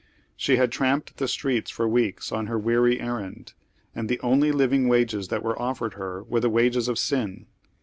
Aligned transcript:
She 0.35 0.55
liad 0.55 0.71
tramped 0.71 1.15
tlie 1.17 1.29
streets 1.29 1.69
for 1.69 1.87
weeks 1.87 2.31
on 2.31 2.47
her 2.47 2.57
weary 2.57 2.99
errand, 2.99 3.53
and 3.93 4.09
the 4.09 4.19
only 4.21 4.51
living 4.51 4.87
wagea 4.87 5.29
that 5.29 5.43
were 5.43 5.61
offered 5.61 5.93
her 5.93 6.23
were 6.23 6.39
the 6.39 6.49
wagea 6.49 6.87
of 6.89 6.97
sin. 6.97 7.45